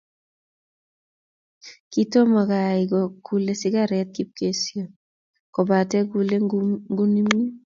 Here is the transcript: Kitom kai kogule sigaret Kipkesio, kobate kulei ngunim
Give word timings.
Kitom 1.91 2.31
kai 2.49 2.81
kogule 2.91 3.53
sigaret 3.61 4.07
Kipkesio, 4.15 4.85
kobate 5.53 5.97
kulei 6.09 6.43
ngunim 6.91 7.29